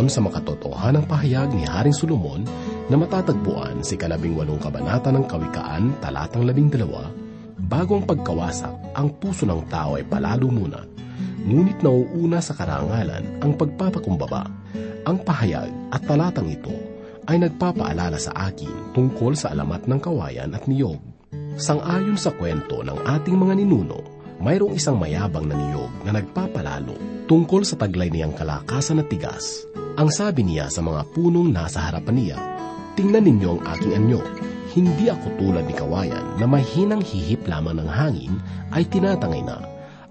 [0.00, 2.40] ayon sa makatotohanang pahayag ni Haring Solomon
[2.88, 7.12] na matatagpuan si kalabing walong kabanata ng Kawikaan, talatang labing dalawa,
[7.68, 10.88] bago ang pagkawasak, ang puso ng tao ay palalo muna,
[11.44, 14.48] ngunit nauuna sa karangalan ang pagpapakumbaba.
[15.04, 16.72] Ang pahayag at talatang ito
[17.28, 20.96] ay nagpapaalala sa akin tungkol sa alamat ng kawayan at niyog.
[21.60, 24.00] Sang-ayon sa kwento ng ating mga ninuno,
[24.40, 26.96] mayroong isang mayabang na niyog na nagpapalalo
[27.28, 29.69] tungkol sa taglay niyang kalakasan at tigas.
[29.98, 32.38] Ang sabi niya sa mga punong nasa harapan niya,
[33.00, 34.20] Tingnan ninyo ang aking anyo.
[34.70, 38.34] Hindi ako tulad ni kawayan na mahinang hihip lamang ng hangin
[38.70, 39.58] ay tinatangay na.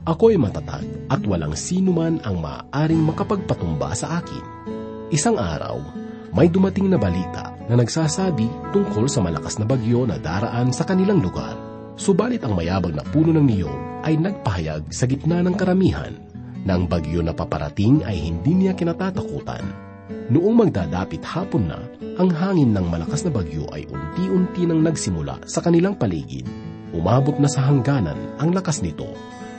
[0.09, 4.41] Ako ay matatag at walang sino man ang maaaring makapagpatumba sa akin.
[5.13, 5.79] Isang araw,
[6.33, 11.21] may dumating na balita na nagsasabi tungkol sa malakas na bagyo na daraan sa kanilang
[11.21, 11.55] lugar.
[11.99, 16.28] Subalit ang mayabang na puno ng niyog ay nagpahayag sa gitna ng karamihan
[16.63, 19.63] na bagyo na paparating ay hindi niya kinatatakutan.
[20.29, 21.79] Noong magdadapit hapon na,
[22.17, 26.45] ang hangin ng malakas na bagyo ay unti-unti nang nagsimula sa kanilang paligid.
[26.93, 29.09] Umabot na sa hangganan ang lakas nito.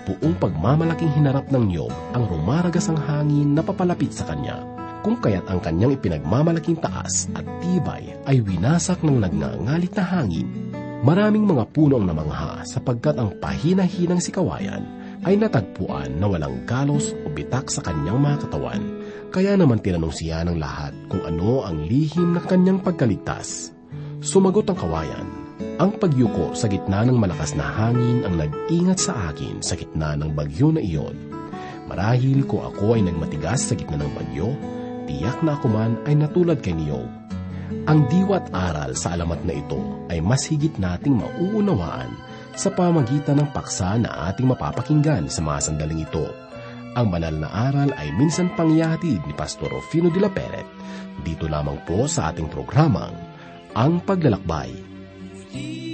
[0.06, 4.58] Buong pagmamalaking hinarap ng niyog ang rumaragas ang hangin na papalapit sa kanya.
[5.00, 11.48] Kung kaya't ang kanyang ipinagmamalaking taas at tibay ay winasak ng nagngangalit na hangin Maraming
[11.48, 14.84] mga puno ang namangha sapagkat ang pahina-hinang si Kawayan
[15.28, 18.82] ay natagpuan na walang galos o bitak sa kanyang mga katawan.
[19.30, 23.70] Kaya naman tinanong siya ng lahat kung ano ang lihim ng kanyang pagkaligtas.
[24.24, 25.26] Sumagot ang kawayan,
[25.80, 30.32] ang pagyuko sa gitna ng malakas na hangin ang nag-ingat sa akin sa gitna ng
[30.32, 31.16] bagyo na iyon.
[31.88, 34.52] Marahil kung ako ay nagmatigas sa gitna ng bagyo,
[35.08, 37.20] tiyak na ako man ay natulad kay Niyog
[37.86, 39.78] ang diwa't aral sa alamat na ito
[40.10, 42.10] ay mas higit nating mauunawaan
[42.60, 46.28] sa pamagitan ng paksa na ating mapapakinggan sa mga sandaling ito.
[46.92, 50.68] Ang banal na aral ay minsan pangyahatid ni Pastor Rufino de la Peret
[51.24, 53.16] dito lamang po sa ating programang
[53.72, 54.76] Ang Paglalakbay.
[55.56, 55.89] Muling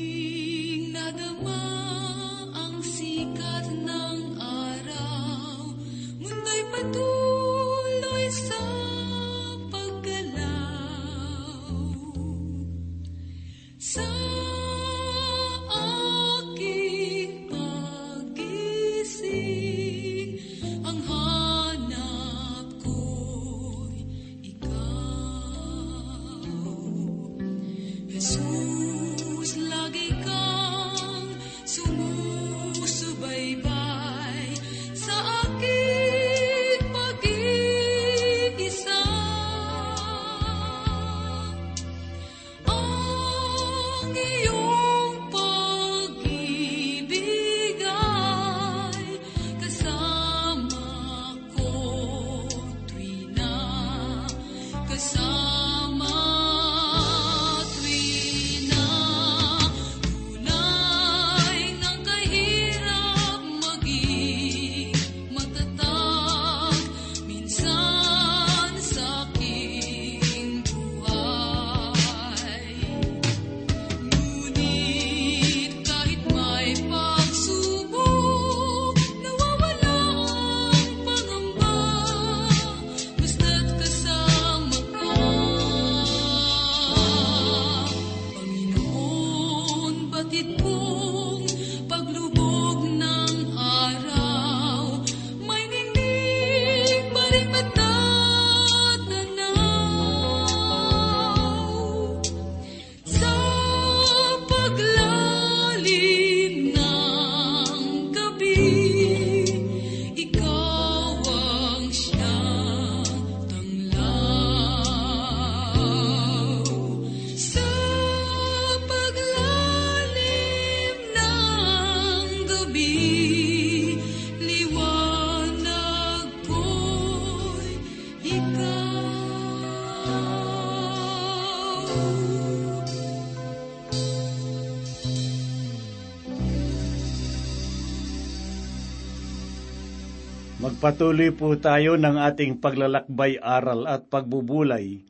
[140.87, 145.03] Magpatuloy po tayo ng ating paglalakbay aral at pagbubulay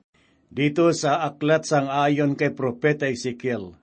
[0.49, 3.77] dito sa aklat sang ayon kay Propeta Ezekiel.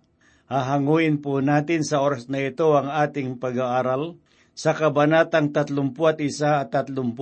[0.49, 4.17] Hahanguin po natin sa oras na ito ang ating pag-aaral
[4.57, 5.93] sa kabanatang 31
[6.65, 7.13] at 32.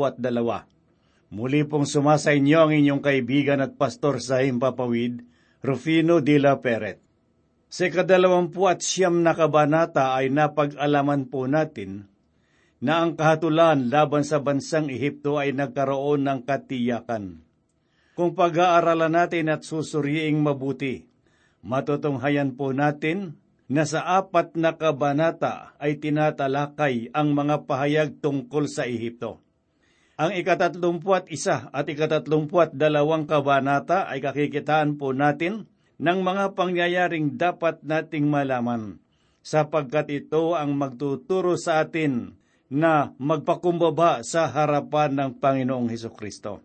[1.35, 5.19] Muli pong sumasa inyo ang inyong kaibigan at pastor sa Himpapawid,
[5.67, 7.03] Rufino de la Peret.
[7.67, 12.07] Sa kadalawampu at siyam na kabanata ay napag-alaman po natin
[12.81, 17.45] na ang kahatulan laban sa bansang Ehipto ay nagkaroon ng katiyakan.
[18.11, 21.07] kung pag-aaralan natin at susuriing mabuti.
[21.63, 23.39] Matutunghayan po natin
[23.71, 29.39] na sa apat na kabanata ay tinatalakay ang mga pahayag tungkol sa Ehipto.
[30.19, 37.79] Ang ikatatlumput isa at ikatatlumput dalawang kabanata ay kakikitaan po natin ng mga pangyayaring dapat
[37.81, 38.99] nating malaman
[39.41, 42.37] sapagkat ito ang magtuturo sa atin
[42.71, 46.63] na magpakumbaba sa harapan ng Panginoong Heso Kristo.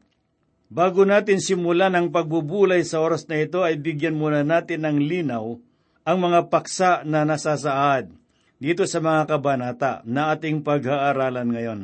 [0.70, 5.58] Bago natin simulan ang pagbubulay sa oras na ito ay bigyan muna natin ng linaw
[6.06, 8.14] ang mga paksa na nasasaad
[8.62, 11.81] dito sa mga kabanata na ating pag-aaralan ngayon.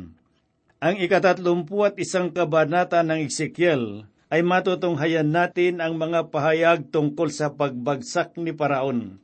[0.83, 7.55] Ang ikatatlumpu at isang kabanata ng Ezekiel ay matutunghayan natin ang mga pahayag tungkol sa
[7.55, 9.19] pagbagsak ni Paraon.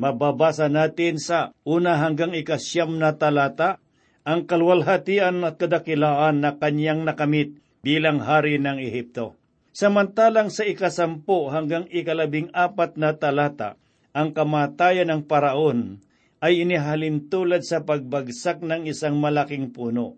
[0.00, 3.83] Mababasa natin sa una hanggang ikasyam na talata
[4.24, 9.36] ang kalwalhatian at kadakilaan na kanyang nakamit bilang hari ng Ehipto.
[9.76, 13.76] Samantalang sa ikasampu hanggang ikalabing apat na talata,
[14.16, 16.00] ang kamatayan ng paraon
[16.40, 20.16] ay inihalin tulad sa pagbagsak ng isang malaking puno.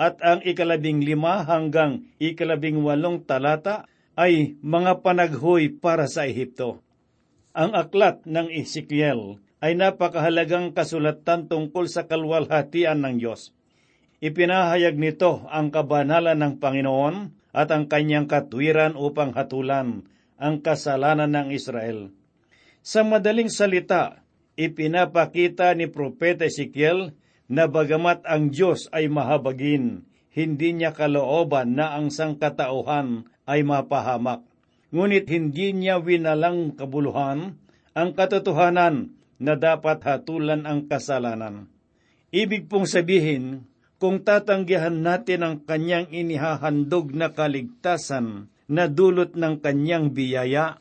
[0.00, 6.80] At ang ikalabing lima hanggang ikalabing walong talata ay mga panaghoy para sa Ehipto.
[7.56, 13.52] Ang aklat ng Ezekiel ay napakahalagang kasulatan tungkol sa kalwalhatian ng Diyos.
[14.20, 17.16] Ipinahayag nito ang kabanalan ng Panginoon
[17.52, 20.04] at ang kanyang katwiran upang hatulan
[20.40, 22.12] ang kasalanan ng Israel.
[22.80, 24.24] Sa madaling salita,
[24.56, 27.12] ipinapakita ni Propeta Ezekiel
[27.48, 34.46] na bagamat ang Diyos ay mahabagin, hindi niya kalooban na ang sangkatauhan ay mapahamak.
[34.94, 37.58] Ngunit hindi niya winalang kabuluhan
[37.92, 41.66] ang katotohanan na dapat hatulan ang kasalanan.
[42.30, 43.64] Ibig pong sabihin,
[43.96, 50.78] kung tatanggihan natin ang kanyang inihahandog na kaligtasan na dulot ng kanyang biyaya,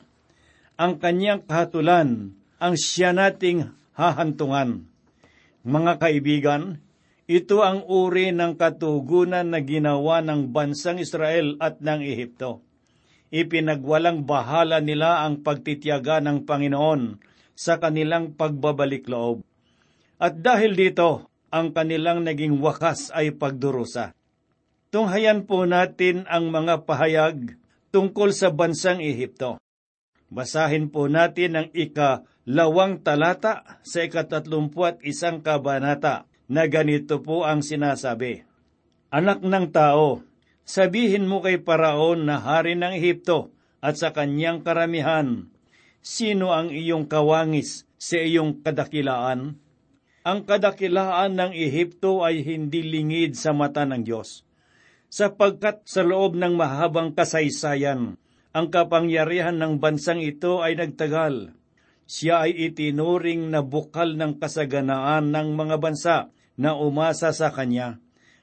[0.79, 4.87] ang kanyang kahatulan ang siya nating hahantungan.
[5.63, 6.63] Mga kaibigan,
[7.27, 12.63] ito ang uri ng katugunan na ginawa ng bansang Israel at ng Ehipto.
[13.29, 17.28] Ipinagwalang bahala nila ang pagtitiyaga ng Panginoon
[17.59, 19.43] sa kanilang pagbabalik loob.
[20.15, 24.15] At dahil dito, ang kanilang naging wakas ay pagdurusa.
[24.95, 27.59] Tunghayan po natin ang mga pahayag
[27.91, 29.59] tungkol sa bansang Ehipto.
[30.31, 38.45] Basahin po natin ang ika-lawang talata sa ikatatlumput isang kabanata na ganito po ang sinasabi.
[39.09, 40.21] Anak ng tao,
[40.63, 43.51] sabihin mo kay Paraon na hari ng Ehipto
[43.81, 45.49] at sa kanyang karamihan,
[45.99, 49.59] sino ang iyong kawangis sa iyong kadakilaan?
[50.27, 54.43] Ang kadakilaan ng Ehipto ay hindi lingid sa mata ng Diyos,
[55.07, 58.19] sapagkat sa loob ng mahabang kasaysayan,
[58.49, 61.53] ang kapangyarihan ng bansang ito ay nagtagal.
[62.09, 66.17] Siya ay itinuring na bukal ng kasaganaan ng mga bansa
[66.57, 68.01] na umasa sa kanya.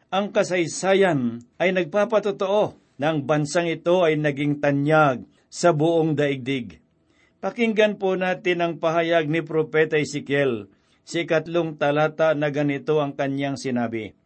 [0.09, 6.79] Ang kasaysayan ay nagpapatotoo na ang bansang ito ay naging tanyag sa buong daigdig.
[7.47, 10.67] Pakinggan po natin ang pahayag ni Propeta Ezekiel
[11.07, 14.19] si katlong talata na ganito ang kanyang sinabi.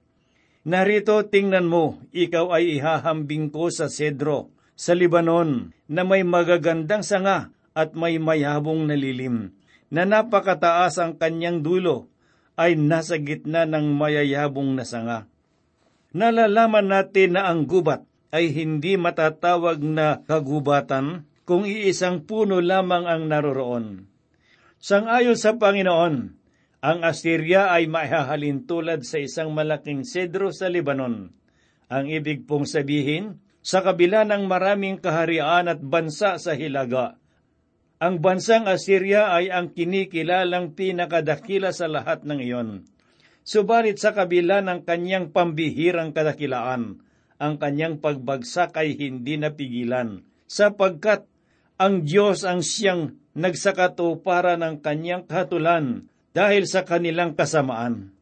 [0.65, 7.53] Narito tingnan mo, ikaw ay ihahambing ko sa sedro, sa Libanon, na may magagandang sanga
[7.77, 9.53] at may mayabong na lilim,
[9.93, 12.09] na napakataas ang kanyang dulo,
[12.57, 15.29] ay nasa gitna ng mayayabong na sanga.
[16.17, 18.01] Nalalaman natin na ang gubat
[18.33, 24.07] ay hindi matatawag na kagubatan kung iisang puno lamang ang naroroon.
[24.81, 26.15] Sangayon sa Panginoon,
[26.81, 31.29] ang Assyria ay maihahalin tulad sa isang malaking sedro sa Lebanon.
[31.93, 37.21] Ang ibig pong sabihin, sa kabila ng maraming kaharian at bansa sa Hilaga,
[38.01, 42.89] ang bansang Assyria ay ang kinikilalang pinakadakila sa lahat ng iyon.
[43.45, 47.05] Subalit sa kabila ng kanyang pambihirang kadakilaan,
[47.37, 51.29] ang kanyang pagbagsak ay hindi napigilan, sapagkat
[51.81, 56.05] ang Diyos ang siyang nagsakatupara ng kanyang kahatulan
[56.37, 58.13] dahil sa kanilang kasamaan.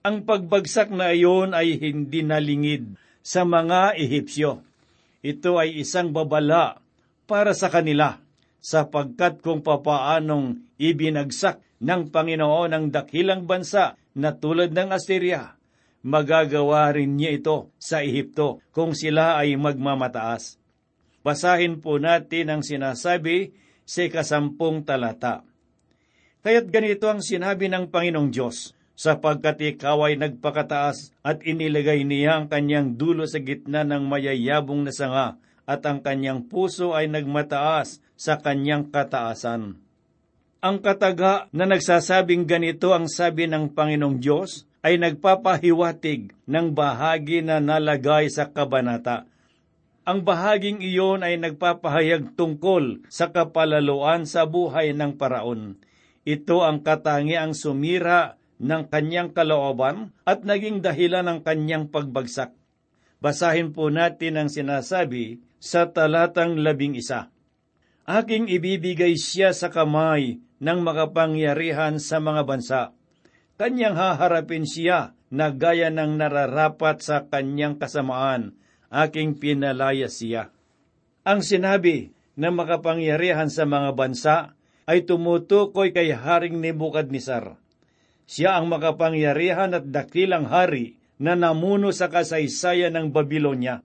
[0.00, 4.64] Ang pagbagsak na iyon ay hindi nalingid sa mga Ehipsyo.
[5.20, 6.80] Ito ay isang babala
[7.28, 8.16] para sa kanila
[8.64, 15.54] sapagkat kung papaanong ibinagsak ng Panginoon ang dakilang bansa na tulad ng Assyria,
[16.00, 20.61] magagawa rin niya ito sa Ehipto kung sila ay magmamataas.
[21.22, 23.54] Basahin po natin ang sinasabi
[23.86, 25.46] sa kasampung talata.
[26.42, 32.46] Kaya't ganito ang sinabi ng Panginoong Diyos, sapagkat ikaw ay nagpakataas at inilagay niya ang
[32.50, 38.38] kanyang dulo sa gitna ng mayayabong na sanga at ang kanyang puso ay nagmataas sa
[38.42, 39.78] kanyang kataasan.
[40.62, 47.58] Ang kataga na nagsasabing ganito ang sabi ng Panginoong Diyos ay nagpapahiwatig ng bahagi na
[47.58, 49.26] nalagay sa kabanata.
[50.02, 55.78] Ang bahaging iyon ay nagpapahayag tungkol sa kapalaluan sa buhay ng paraon.
[56.26, 62.50] Ito ang katangiang sumira ng kanyang kalooban at naging dahilan ng kanyang pagbagsak.
[63.22, 67.30] Basahin po natin ang sinasabi sa talatang labing isa.
[68.02, 72.82] Aking ibibigay siya sa kamay ng makapangyarihan sa mga bansa.
[73.54, 78.58] Kanyang haharapin siya na gaya ng nararapat sa kanyang kasamaan.
[78.92, 80.52] Aking pinalaya siya.
[81.24, 84.36] Ang sinabi ng makapangyarihan sa mga bansa
[84.84, 87.56] ay tumutukoy kay Haring Nebukadnesar.
[88.28, 93.80] Siya ang makapangyarihan at dakilang hari na namuno sa kasaysayan ng Babylonia.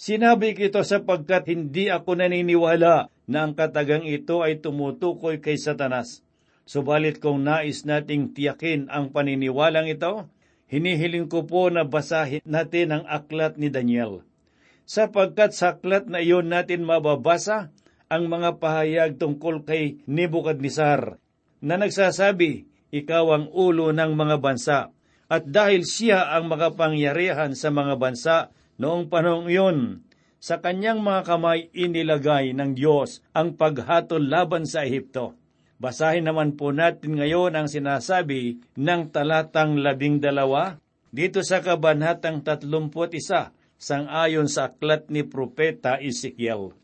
[0.00, 6.24] Sinabi kito sapagkat hindi ako naniniwala na ang katagang ito ay tumutukoy kay Satanas.
[6.64, 10.30] Subalit kung nais nating tiyakin ang paniniwalang ito,
[10.72, 14.24] hinihiling ko po na basahin natin ang aklat ni Daniel.
[14.90, 17.70] Sapagkat sa aklat na iyon natin mababasa
[18.10, 21.14] ang mga pahayag tungkol kay Nebuchadnezzar
[21.62, 24.90] na nagsasabi, ikaw ang ulo ng mga bansa
[25.30, 28.36] at dahil siya ang makapangyarihan sa mga bansa
[28.82, 29.78] noong panahong iyon,
[30.42, 35.38] sa kanyang mga kamay inilagay ng Diyos ang paghatol laban sa Ehipto.
[35.78, 40.82] Basahin naman po natin ngayon ang sinasabi ng talatang labing dalawa
[41.14, 46.76] dito sa kabanatang tatlumput isa sang-ayon sa aklat ni Propeta Ezekiel.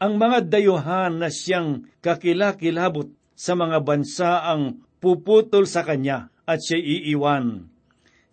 [0.00, 6.80] Ang mga dayuhan na siyang kakilakilabot sa mga bansa ang puputol sa kanya at siya
[6.80, 7.68] iiwan.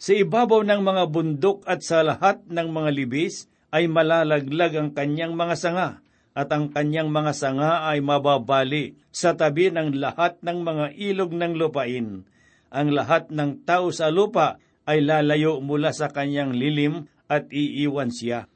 [0.01, 5.36] Sa ibabaw ng mga bundok at sa lahat ng mga libis ay malalaglag ang kanyang
[5.38, 5.89] mga sanga
[6.31, 11.53] at ang kanyang mga sanga ay mababali sa tabi ng lahat ng mga ilog ng
[11.60, 12.24] lupain.
[12.71, 14.57] Ang lahat ng tao sa lupa
[14.88, 18.51] ay lalayo mula sa kanyang lilim at iiwan siya.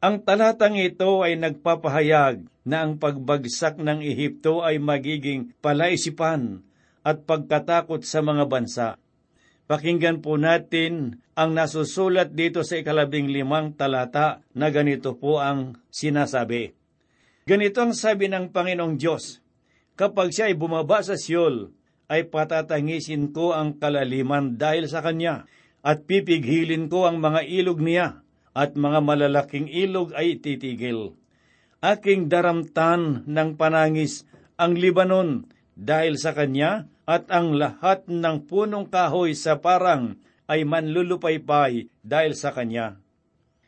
[0.00, 6.64] Ang talatang ito ay nagpapahayag na ang pagbagsak ng Ehipto ay magiging palaisipan
[7.04, 8.88] at pagkatakot sa mga bansa.
[9.68, 16.72] Pakinggan po natin ang nasusulat dito sa ikalabing limang talata na ganito po ang sinasabi.
[17.44, 19.44] Ganito ang sabi ng Panginoong Diyos,
[19.94, 21.70] Kapag siya ay bumaba sa Siyol,
[22.10, 25.48] ay patatangisin ko ang kalaliman dahil sa kanya,
[25.84, 28.24] at pipigilin ko ang mga ilog niya,
[28.56, 31.12] at mga malalaking ilog ay titigil.
[31.84, 34.24] Aking daramtan ng panangis
[34.56, 35.44] ang Libanon
[35.76, 40.16] dahil sa kanya, at ang lahat ng punong kahoy sa parang
[40.48, 42.96] ay manlulupaypay dahil sa kanya.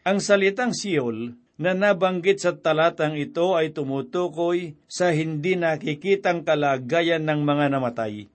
[0.09, 7.41] Ang salitang Siol na nabanggit sa talatang ito ay tumutukoy sa hindi nakikitang kalagayan ng
[7.45, 8.29] mga namatay.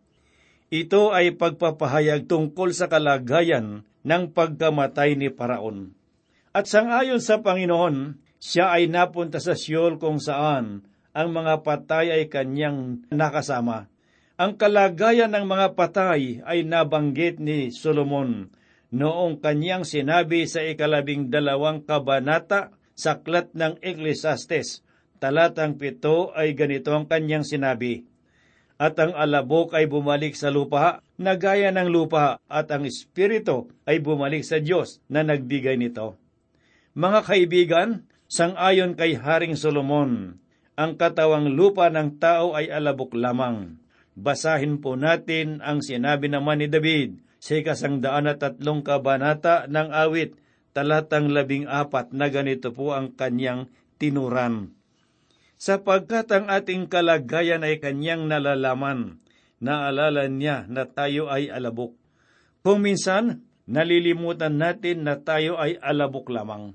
[0.72, 5.92] Ito ay pagpapahayag tungkol sa kalagayan ng pagkamatay ni Paraon.
[6.56, 12.32] At sangayon sa Panginoon, siya ay napunta sa Siol kung saan ang mga patay ay
[12.32, 13.92] kanyang nakasama.
[14.40, 18.48] Ang kalagayan ng mga patay ay nabanggit ni Solomon
[18.96, 24.88] noong kanyang sinabi sa ikalabing dalawang kabanata sa aklat ng Ecclesiastes.
[25.20, 28.11] Talatang pito ay ganito ang kanyang sinabi.
[28.82, 34.02] At ang alabok ay bumalik sa lupa na gaya ng lupa at ang espiritu ay
[34.02, 36.18] bumalik sa Diyos na nagbigay nito.
[36.98, 37.90] Mga kaibigan,
[38.26, 40.42] sangayon kay Haring Solomon,
[40.74, 43.78] ang katawang lupa ng tao ay alabok lamang
[44.12, 50.36] Basahin po natin ang sinabi naman ni David sa ikasangdaan at tatlong kabanata ng awit,
[50.76, 54.76] talatang labing apat na ganito po ang kanyang tinuran.
[55.62, 59.22] Sapagkat ang ating kalagayan ay kanyang nalalaman,
[59.62, 61.94] naalala niya na tayo ay alabok.
[62.66, 66.74] Kung minsan, nalilimutan natin na tayo ay alabok lamang.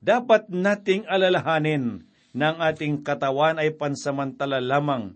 [0.00, 5.12] Dapat nating alalahanin na ang ating katawan ay pansamantala lamang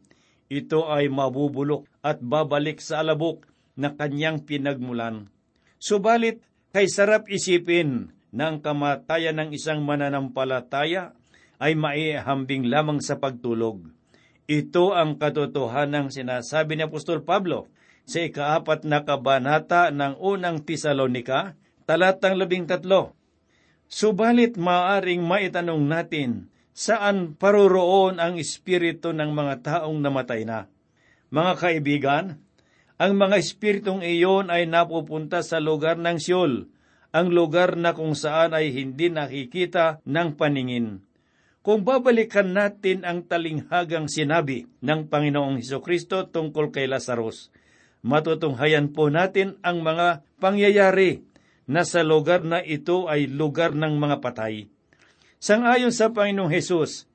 [0.52, 3.48] ito ay mabubulok at babalik sa alabok
[3.80, 5.32] na kanyang pinagmulan.
[5.80, 6.44] Subalit,
[6.76, 11.15] kay sarap isipin na ang kamatayan ng isang mananampalataya
[11.60, 13.88] ay maihambing lamang sa pagtulog.
[14.46, 17.66] Ito ang katotohanan ng sinasabi ni Apostol Pablo
[18.06, 23.18] sa ikaapat na kabanata ng unang Tesalonika, talatang labing tatlo.
[23.90, 30.70] Subalit maaring maitanong natin saan paroroon ang espiritu ng mga taong namatay na.
[31.32, 32.24] Mga kaibigan,
[33.00, 36.68] ang mga espiritong iyon ay napupunta sa lugar ng Siyol,
[37.16, 41.05] ang lugar na kung saan ay hindi nakikita ng paningin.
[41.66, 47.50] Kung babalikan natin ang talinghagang sinabi ng Panginoong Heso Kristo tungkol kay Lazarus,
[48.06, 51.26] matutunghayan po natin ang mga pangyayari
[51.66, 54.70] na sa lugar na ito ay lugar ng mga patay.
[55.42, 57.10] Sangayon sa Panginoong Hesus,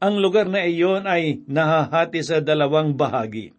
[0.00, 3.52] ang lugar na iyon ay nahahati sa dalawang bahagi.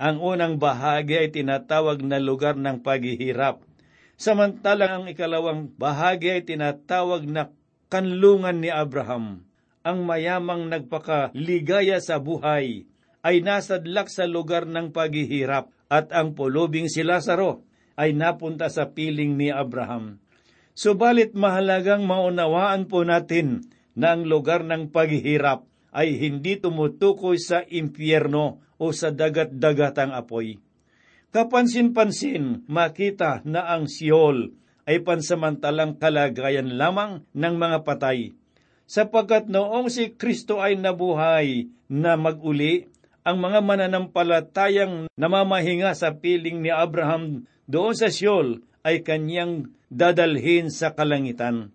[0.00, 3.60] Ang unang bahagi ay tinatawag na lugar ng paghihirap,
[4.16, 7.52] samantalang ang ikalawang bahagi ay tinatawag na
[7.92, 9.49] kanlungan ni Abraham.
[9.80, 12.84] Ang mayamang nagpakaligaya sa buhay
[13.24, 17.64] ay nasadlak sa lugar ng paghihirap at ang pulubing si Lazaro
[17.96, 20.20] ay napunta sa piling ni Abraham.
[20.76, 23.64] Subalit mahalagang maunawaan po natin
[23.96, 25.64] na ang lugar ng paghihirap
[25.96, 30.60] ay hindi tumutukoy sa impyerno o sa dagat-dagatang apoy.
[31.32, 34.52] Kapansin-pansin, makita na ang Siol
[34.84, 38.36] ay pansamantalang kalagayan lamang ng mga patay
[38.90, 42.90] sapagkat noong si Kristo ay nabuhay na maguli,
[43.22, 50.98] ang mga mananampalatayang namamahinga sa piling ni Abraham doon sa Siol ay kanyang dadalhin sa
[50.98, 51.70] kalangitan.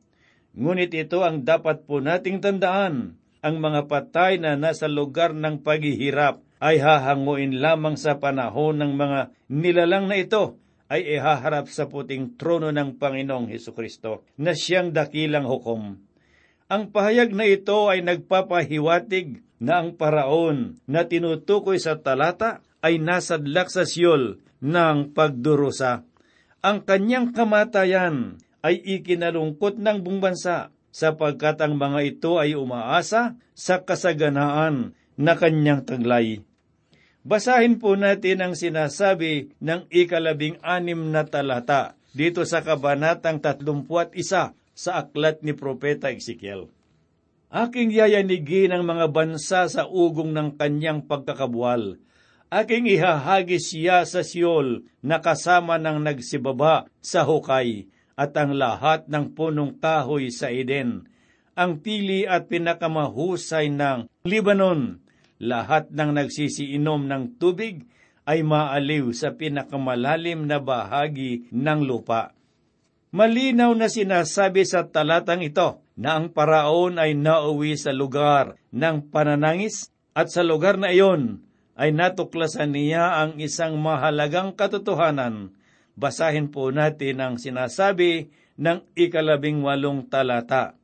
[0.60, 6.44] Ngunit ito ang dapat po nating tandaan, ang mga patay na nasa lugar ng paghihirap
[6.60, 10.60] ay hahanguin lamang sa panahon ng mga nilalang na ito
[10.92, 16.15] ay ihaharap sa puting trono ng Panginoong Heso Kristo na siyang dakilang hukom.
[16.66, 23.70] Ang pahayag na ito ay nagpapahiwatig na ang paraon na tinutukoy sa talata ay nasadlak
[23.70, 26.02] sa siyol ng pagdurusa.
[26.66, 33.86] Ang kanyang kamatayan ay ikinalungkot ng buong bansa sapagkat ang mga ito ay umaasa sa
[33.86, 36.42] kasaganaan na kanyang taglay.
[37.22, 43.86] Basahin po natin ang sinasabi ng ikalabing anim na talata dito sa kabanatang 31
[44.76, 46.68] sa aklat ni Propeta Ezekiel.
[47.48, 51.96] Aking yayanigin ang mga bansa sa ugong ng kanyang pagkakabual.
[52.52, 57.88] Aking ihahagis siya sa Siol na kasama ng nagsibaba sa hukay
[58.20, 61.08] at ang lahat ng punong kahoy sa Eden.
[61.56, 65.00] Ang pili at pinakamahusay ng Libanon.
[65.40, 67.88] Lahat ng nagsisiinom ng tubig
[68.28, 72.36] ay maaliw sa pinakamalalim na bahagi ng lupa.
[73.16, 79.88] Malinaw na sinasabi sa talatang ito na ang paraon ay nauwi sa lugar ng pananangis
[80.12, 81.40] at sa lugar na iyon
[81.80, 85.56] ay natuklasan niya ang isang mahalagang katotohanan.
[85.96, 90.76] Basahin po natin ang sinasabi ng ikalabing walong talata.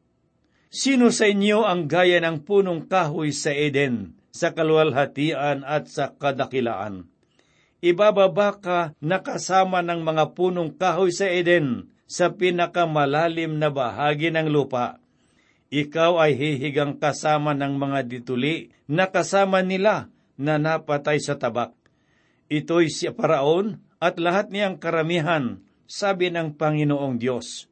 [0.72, 7.12] Sino sa inyo ang gaya ng punong kahoy sa Eden, sa kaluwalhatian at sa kadakilaan?
[7.84, 14.52] Ibababa ka na kasama ng mga punong kahoy sa Eden, sa pinakamalalim na bahagi ng
[14.52, 15.00] lupa.
[15.72, 21.72] Ikaw ay hihigang kasama ng mga dituli na kasama nila na napatay sa tabak.
[22.52, 27.72] Ito'y si Paraon at lahat niyang karamihan, sabi ng Panginoong Diyos.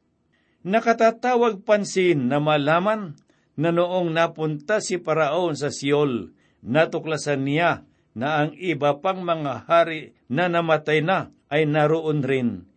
[0.63, 3.19] Nakatatawag pansin na malaman
[3.59, 6.31] na noong napunta si Paraon sa Siol,
[6.63, 7.83] natuklasan niya
[8.15, 12.68] na ang iba pang mga hari na namatay na ay naroon rin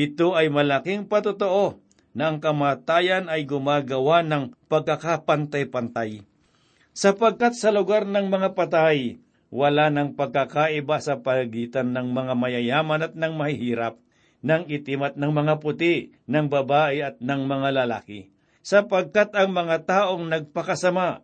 [0.00, 1.76] ito ay malaking patotoo
[2.16, 6.24] na ang kamatayan ay gumagawa ng pagkakapantay-pantay.
[6.96, 9.20] Sapagkat sa lugar ng mga patay,
[9.52, 14.00] wala ng pagkakaiba sa pagitan ng mga mayayaman at ng mahihirap,
[14.40, 18.32] ng itim at ng mga puti, ng babae at ng mga lalaki.
[18.64, 21.22] Sapagkat ang mga taong nagpakasama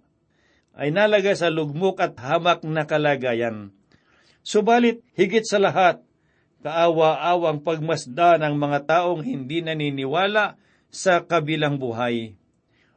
[0.76, 3.72] ay nalaga sa lugmok at hamak na kalagayan.
[4.46, 6.05] Subalit, higit sa lahat,
[6.66, 10.58] kaawa-awang pagmasda ng mga taong hindi naniniwala
[10.90, 12.34] sa kabilang buhay,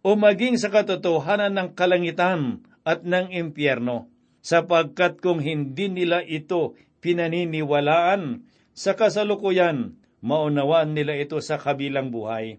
[0.01, 4.09] o maging sa katotohanan ng kalangitan at ng impyerno,
[4.41, 6.73] sapagkat kung hindi nila ito
[7.05, 8.41] pinaniniwalaan
[8.73, 9.93] sa kasalukuyan,
[10.25, 12.57] maunawaan nila ito sa kabilang buhay.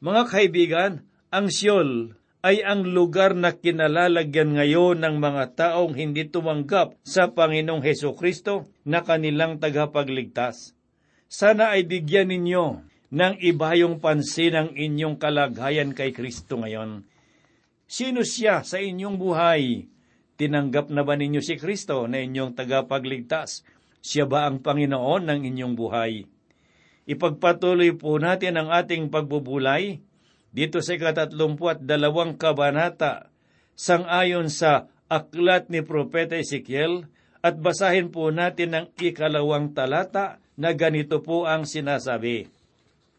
[0.00, 0.92] Mga kaibigan,
[1.28, 7.82] ang Siyol ay ang lugar na kinalalagyan ngayon ng mga taong hindi tumanggap sa Panginoong
[7.82, 10.76] Heso Kristo na kanilang tagapagligtas.
[11.26, 17.02] Sana ay bigyan ninyo ng ibayong pansin ang inyong kalagayan kay Kristo ngayon.
[17.86, 19.86] Sino siya sa inyong buhay?
[20.36, 23.64] Tinanggap na ba ninyo si Kristo na inyong tagapagligtas?
[24.02, 26.26] Siya ba ang Panginoon ng inyong buhay?
[27.06, 30.02] Ipagpatuloy po natin ang ating pagbubulay
[30.56, 33.28] dito sa ikatatlumput dalawang kabanata,
[33.76, 37.04] sangayon sa aklat ni Propeta Ezekiel,
[37.44, 42.48] at basahin po natin ang ikalawang talata na ganito po ang sinasabi.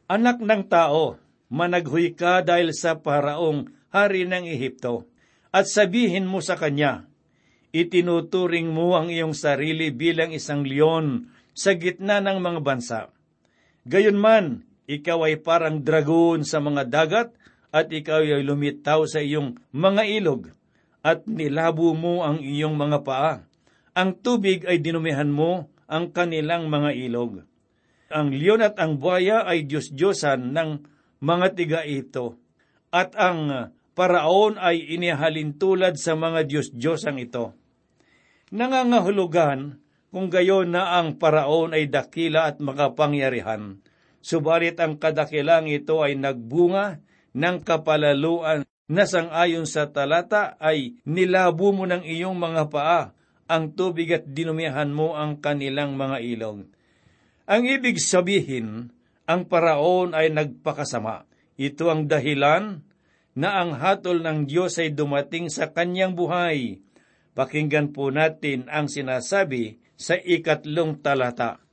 [0.10, 1.22] Anak ng tao,
[1.54, 5.06] managhuy ka dahil sa paraong hari ng Ehipto.
[5.48, 7.08] at sabihin mo sa kanya,
[7.72, 13.00] itinuturing mo ang iyong sarili bilang isang leon sa gitna ng mga bansa.
[13.88, 17.30] Gayunman, ikaw ay parang dragon sa mga dagat
[17.76, 20.50] at ikaw ay lumitaw sa iyong mga ilog
[21.04, 23.44] at nilabo mo ang iyong mga paa.
[23.94, 27.44] Ang tubig ay dinumihan mo ang kanilang mga ilog.
[28.08, 30.70] Ang leon at ang buhaya ay Diyos-Diyosan ng
[31.20, 32.40] mga tiga ito.
[32.88, 37.52] At ang paraon ay inihalin tulad sa mga Diyos-Diyosang ito.
[38.56, 43.84] Nangangahulugan kung gayon na ang paraon ay dakila at makapangyarihan.
[44.28, 47.00] Subalit ang kadakilang ito ay nagbunga
[47.32, 53.16] ng kapalaluan na sangayon sa talata ay nilabo mo ng iyong mga paa
[53.48, 56.68] ang tubig at dinumihan mo ang kanilang mga ilog.
[57.48, 58.92] Ang ibig sabihin,
[59.24, 61.24] ang paraon ay nagpakasama.
[61.56, 62.84] Ito ang dahilan
[63.32, 66.84] na ang hatol ng Diyos ay dumating sa kanyang buhay.
[67.32, 71.64] Pakinggan po natin ang sinasabi sa ikatlong talata.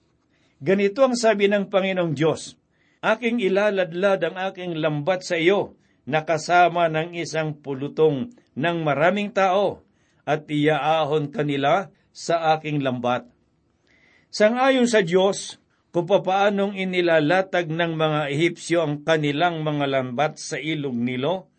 [0.65, 2.57] Ganito ang sabi ng Panginoong Diyos,
[3.05, 5.77] Aking ilaladlad ang aking lambat sa iyo,
[6.09, 9.85] nakasama ng isang pulutong ng maraming tao,
[10.25, 13.29] at iaahon kanila sa aking lambat.
[14.33, 15.61] Sangayon sa Diyos,
[15.93, 21.53] kung papaanong inilalatag ng mga Ehipsyo ang kanilang mga lambat sa ilog Nilo,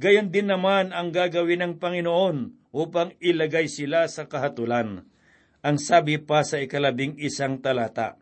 [0.00, 5.04] gayon din naman ang gagawin ng Panginoon upang ilagay sila sa kahatulan.
[5.60, 8.16] Ang sabi pa sa ikalabing isang talata,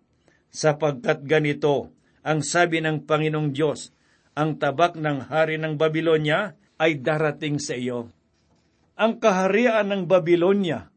[0.54, 1.90] sapagkat ganito,
[2.22, 3.90] ang sabi ng Panginoong Diyos,
[4.38, 8.14] ang tabak ng hari ng Babylonia ay darating sa iyo.
[8.94, 10.94] Ang kaharian ng Babylonia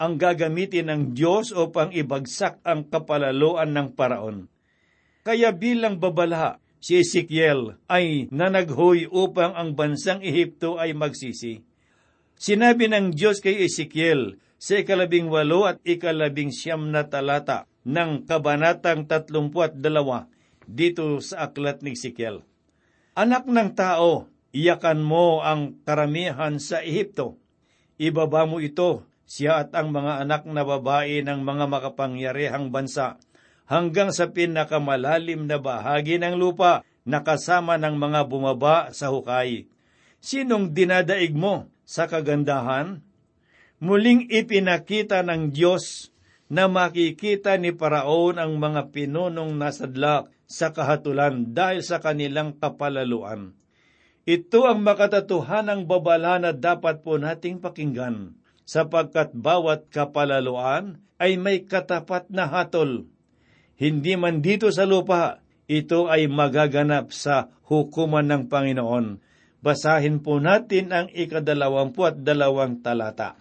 [0.00, 4.48] ang gagamitin ng Diyos upang ibagsak ang kapalaluan ng paraon.
[5.20, 11.60] Kaya bilang babala, si Ezekiel ay nanaghoy upang ang bansang Ehipto ay magsisi.
[12.40, 19.08] Sinabi ng Diyos kay Ezekiel sa ikalabing walo at ikalabing siyam na talata ng kabanatang
[19.08, 20.28] tatlumpuat dalawa
[20.68, 22.44] dito sa aklat ni Ezekiel.
[23.16, 27.36] Anak ng tao, iyakan mo ang karamihan sa Ehipto.
[28.00, 33.20] Ibaba mo ito, siya at ang mga anak na babae ng mga makapangyarihang bansa,
[33.66, 39.66] hanggang sa pinakamalalim na bahagi ng lupa na kasama ng mga bumaba sa hukay.
[40.20, 43.00] Sinong dinadaig mo sa kagandahan?
[43.80, 46.12] Muling ipinakita ng Diyos
[46.50, 53.54] na makikita ni Paraon ang mga pinunong nasadlak sa kahatulan dahil sa kanilang kapalaluan.
[54.26, 58.34] Ito ang makatatuhanang babala na dapat po nating pakinggan,
[58.66, 63.06] sapagkat bawat kapalaluan ay may katapat na hatol.
[63.78, 69.06] Hindi man dito sa lupa, ito ay magaganap sa hukuman ng Panginoon.
[69.62, 73.38] Basahin po natin ang ikadalawampu at dalawang talata.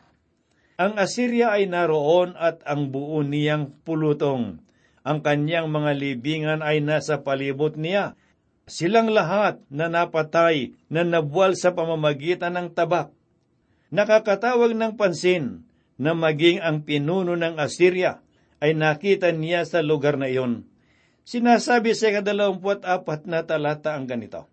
[0.80, 4.64] Ang Assyria ay naroon at ang buo niyang pulutong.
[5.04, 8.16] Ang kanyang mga libingan ay nasa palibot niya.
[8.64, 13.12] Silang lahat na napatay na nabuwal sa pamamagitan ng tabak.
[13.92, 15.68] Nakakatawag ng pansin
[16.00, 18.24] na maging ang pinuno ng Assyria
[18.64, 20.64] ay nakita niya sa lugar na iyon.
[21.28, 24.48] Sinasabi sa kadalawamput apat na talata ang ganito.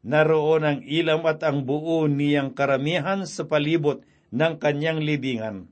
[0.00, 4.00] Naroon ang ilam at ang buo niyang karamihan sa palibot
[4.32, 5.70] ng kanyang libingan.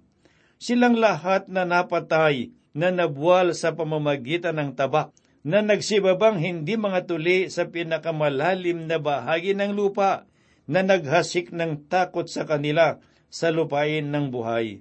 [0.59, 5.15] Silang lahat na napatay na nabuwal sa pamamagitan ng tabak,
[5.45, 10.25] na nagsibabang hindi mga tuli sa pinakamalalim na bahagi ng lupa,
[10.65, 12.97] na naghasik ng takot sa kanila
[13.29, 14.81] sa lupain ng buhay.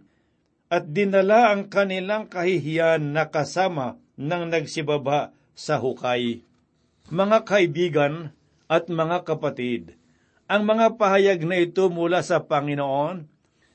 [0.71, 6.41] At dinala ang kanilang kahihiyan na kasama ng nagsibaba sa hukay.
[7.11, 8.31] Mga kaibigan
[8.71, 9.99] at mga kapatid,
[10.47, 13.27] ang mga pahayag na ito mula sa Panginoon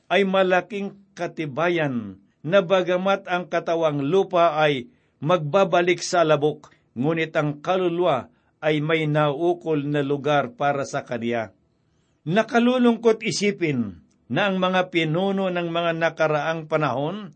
[0.09, 4.89] ay malaking katibayan na bagamat ang katawang lupa ay
[5.21, 11.55] magbabalik sa labok, ngunit ang kaluluwa ay may naukol na lugar para sa kaniya.
[12.27, 17.33] Nakalulungkot isipin na ang mga pinuno ng mga nakaraang panahon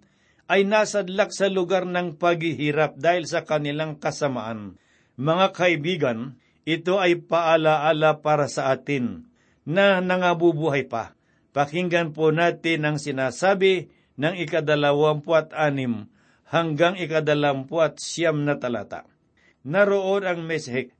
[0.50, 4.76] ay nasadlak sa lugar ng paghihirap dahil sa kanilang kasamaan.
[5.16, 6.18] Mga kaibigan,
[6.68, 9.24] ito ay paalaala para sa atin
[9.64, 11.16] na nangabubuhay pa.
[11.52, 16.08] Pakinggan po natin ang sinasabi ng ikadalawampuat anim
[16.48, 19.04] hanggang ikadalawampuat siyam na talata.
[19.62, 20.96] Naroon ang Meshek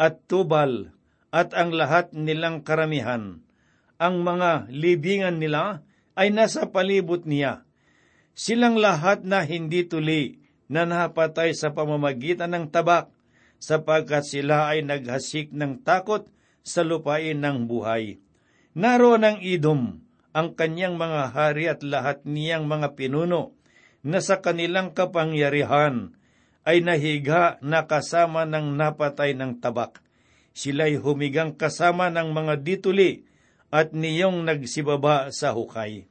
[0.00, 0.96] at Tubal
[1.30, 3.44] at ang lahat nilang karamihan.
[4.00, 5.84] Ang mga libingan nila
[6.16, 7.68] ay nasa palibot niya.
[8.32, 10.40] Silang lahat na hindi tuli
[10.72, 13.12] na napatay sa pamamagitan ng tabak
[13.60, 16.24] sapagkat sila ay naghasik ng takot
[16.64, 18.16] sa lupain ng buhay.
[18.80, 20.00] Naroon ang Idom
[20.32, 23.52] ang kanyang mga hari at lahat niyang mga pinuno
[24.00, 26.16] na sa kanilang kapangyarihan
[26.64, 30.00] ay nahiga na kasama ng napatay ng tabak.
[30.56, 33.28] Sila'y humigang kasama ng mga dituli
[33.68, 36.08] at niyong nagsibaba sa hukay.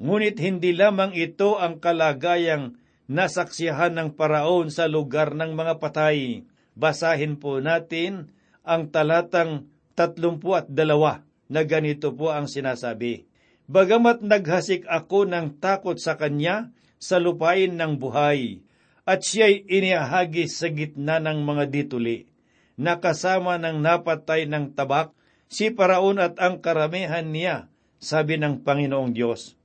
[0.00, 2.80] Ngunit hindi lamang ito ang kalagayang
[3.12, 6.48] nasaksihan ng paraon sa lugar ng mga patay.
[6.72, 8.32] Basahin po natin
[8.64, 13.26] ang talatang tatlumpu at dalawa na ganito po ang sinasabi.
[13.66, 16.70] Bagamat naghasik ako ng takot sa kanya
[17.02, 18.62] sa lupain ng buhay,
[19.02, 22.30] at siya'y iniahagis sa gitna ng mga dituli,
[22.78, 25.10] nakasama ng napatay ng tabak,
[25.50, 27.66] si Paraon at ang karamihan niya,
[27.98, 29.58] sabi ng Panginoong Diyos.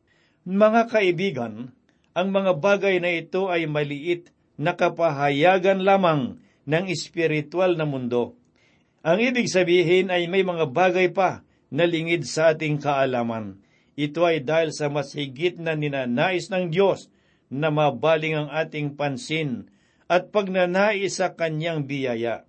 [0.49, 1.73] Mga kaibigan,
[2.17, 8.33] ang mga bagay na ito ay maliit na kapahayagan lamang ng espiritual na mundo.
[9.05, 13.61] Ang ibig sabihin ay may mga bagay pa na lingid sa ating kaalaman.
[13.95, 17.07] Ito ay dahil sa mas higit na ninanais ng Diyos
[17.47, 19.71] na mabaling ang ating pansin
[20.05, 22.45] at pagnanais sa Kanyang biyaya,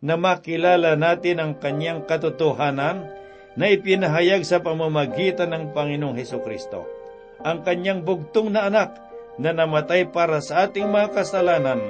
[0.00, 3.10] na makilala natin ang Kanyang katotohanan
[3.54, 6.86] na ipinahayag sa pamamagitan ng Panginoong Heso Kristo.
[7.44, 8.96] Ang Kanyang bugtong na anak
[9.36, 11.82] na namatay para sa ating mga kasalanan,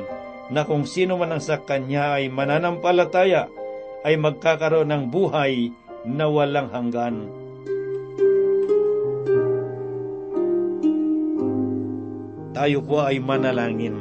[0.52, 3.48] na kung sino man ang sa Kanya ay mananampalataya,
[4.04, 5.72] ay magkakaroon ng buhay
[6.04, 7.16] na walang hanggan.
[12.54, 13.98] Tayo po ay manalangin.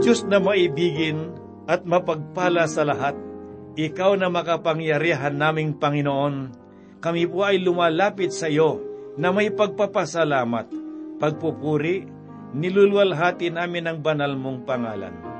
[0.00, 1.36] Diyos na maibigin
[1.68, 3.14] at mapagpala sa lahat,
[3.74, 6.54] Ikaw na makapangyarihan naming Panginoon,
[7.02, 8.78] kami po ay lumalapit sa iyo
[9.18, 10.70] na may pagpapasalamat,
[11.18, 12.06] pagpupuri,
[12.54, 15.33] nilulwalhati namin ang banal mong pangalan.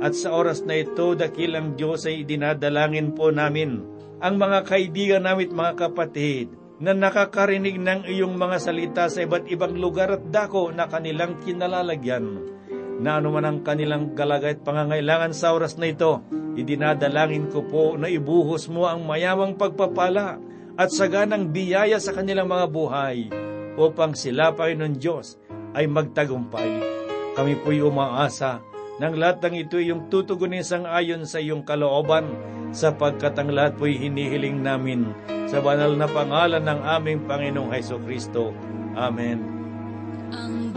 [0.00, 3.84] At sa oras na ito, dakilang Diyos ay dinadalangin po namin
[4.20, 9.76] ang mga kaibigan namin mga kapatid na nakakarinig ng iyong mga salita sa iba't ibang
[9.76, 12.40] lugar at dako na kanilang kinalalagyan.
[13.00, 16.24] Na anuman ang kanilang kalagay at pangangailangan sa oras na ito,
[16.56, 20.40] idinadalangin ko po na ibuhos mo ang mayamang pagpapala
[20.76, 23.28] at saganang biyaya sa kanilang mga buhay
[23.76, 25.36] upang sila, Panginoon Diyos,
[25.76, 26.72] ay magtagumpay.
[27.36, 28.60] Kami po'y umaasa
[29.00, 32.36] ng lahat ng ito yung tutugunin sang ayon sa iyong kalooban
[32.70, 35.16] sapagkat ang lahat po'y hinihiling namin
[35.48, 38.52] sa banal na pangalan ng aming Panginoong Heso Kristo.
[38.94, 39.40] Amen.
[40.30, 40.76] Ang